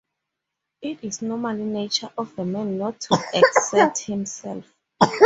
[0.81, 4.65] It is normal nature of man not to exert himself.